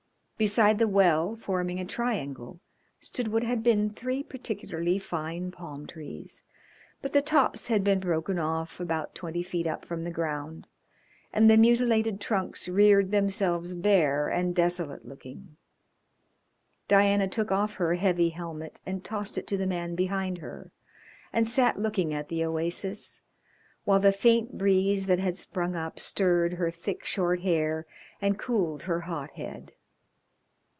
Beside 0.41 0.79
the 0.79 0.87
well, 0.87 1.35
forming 1.35 1.79
a 1.79 1.85
triangle, 1.85 2.59
stood 2.99 3.27
what 3.27 3.43
had 3.43 3.61
been 3.61 3.91
three 3.91 4.23
particularly 4.23 4.97
fine 4.97 5.51
palm 5.51 5.85
trees, 5.85 6.41
but 6.99 7.13
the 7.13 7.21
tops 7.21 7.67
had 7.67 7.83
been 7.83 7.99
broken 7.99 8.39
off 8.39 8.79
about 8.79 9.13
twenty 9.13 9.43
feet 9.43 9.67
up 9.67 9.85
from 9.85 10.03
the 10.03 10.09
ground, 10.09 10.65
and 11.31 11.47
the 11.47 11.57
mutilated 11.59 12.19
trunks 12.19 12.67
reared 12.67 13.11
themselves 13.11 13.75
bare 13.75 14.29
and 14.29 14.55
desolate 14.55 15.05
looking. 15.07 15.57
Diana 16.87 17.27
took 17.27 17.51
off 17.51 17.75
her 17.75 17.93
heavy 17.93 18.29
helmet 18.29 18.81
and 18.83 19.03
tossed 19.05 19.37
it 19.37 19.45
to 19.45 19.57
the 19.57 19.67
man 19.67 19.93
behind 19.93 20.39
her, 20.39 20.71
and 21.31 21.47
sat 21.47 21.77
looking 21.79 22.15
at 22.15 22.29
the 22.29 22.43
oasis, 22.43 23.21
while 23.85 23.99
the 23.99 24.11
faint 24.11 24.57
breeze 24.57 25.05
that 25.05 25.19
had 25.19 25.37
sprung 25.37 25.75
up 25.75 25.99
stirred 25.99 26.53
her 26.53 26.71
thick, 26.71 27.05
short 27.05 27.41
hair, 27.41 27.85
and 28.19 28.39
cooled 28.39 28.81
her 28.81 29.01
hot 29.01 29.29
head. 29.33 29.73